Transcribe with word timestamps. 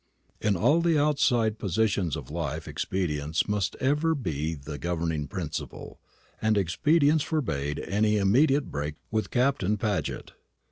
In 0.41 0.55
all 0.57 0.81
the 0.81 0.97
outside 0.97 1.59
positions 1.59 2.15
of 2.15 2.31
life 2.31 2.67
expedience 2.67 3.47
must 3.47 3.75
ever 3.75 4.15
be 4.15 4.55
the 4.55 4.79
governing 4.79 5.27
principle, 5.27 5.99
and 6.41 6.57
expedience 6.57 7.21
forbade 7.21 7.77
any 7.77 8.17
immediate 8.17 8.71
break 8.71 8.95
with 9.11 9.29
Captain 9.29 9.77
Paget. 9.77 10.31